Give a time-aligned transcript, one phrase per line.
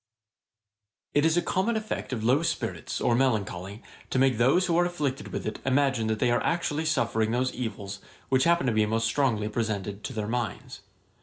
[1.13, 4.75] 1729.] It is a common effect of low spirits or melancholy, to make those who
[4.75, 8.73] are afflicted with it imagine that they are actually suffering those evils which happen to
[8.73, 10.81] be most strongly presented to their minds.